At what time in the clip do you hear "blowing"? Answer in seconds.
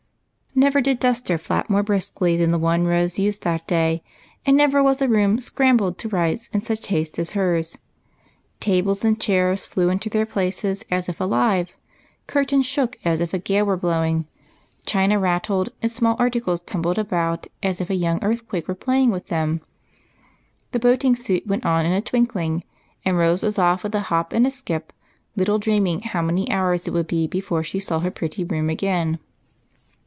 13.79-14.27